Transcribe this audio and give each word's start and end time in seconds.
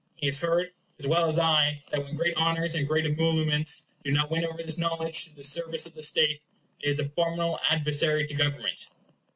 He 0.15 0.25
has 0.25 0.39
heard, 0.39 0.71
as 0.97 1.05
well 1.05 1.27
as 1.27 1.37
I, 1.37 1.83
that 1.91 2.01
when 2.03 2.15
great 2.15 2.35
honors 2.35 2.73
and 2.73 2.87
great 2.87 3.05
emoluments 3.05 3.89
do 4.03 4.11
not 4.11 4.31
win 4.31 4.43
over 4.43 4.63
this 4.63 4.75
knowledge 4.75 5.25
to 5.25 5.35
the 5.35 5.43
service 5.43 5.85
of 5.85 5.93
the 5.93 6.01
state, 6.01 6.43
it 6.81 6.89
is 6.89 6.97
a 6.97 7.09
formidable 7.09 7.59
adversary 7.69 8.25
to 8.25 8.33
government. 8.33 8.87